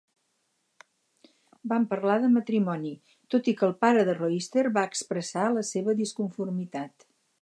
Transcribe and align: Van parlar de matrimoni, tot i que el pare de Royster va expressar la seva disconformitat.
Van 1.73 1.85
parlar 1.91 2.15
de 2.23 2.31
matrimoni, 2.37 2.93
tot 3.35 3.49
i 3.53 3.55
que 3.59 3.67
el 3.69 3.75
pare 3.85 4.07
de 4.09 4.15
Royster 4.21 4.65
va 4.79 4.87
expressar 4.93 5.45
la 5.59 5.67
seva 5.73 5.97
disconformitat. 6.01 7.07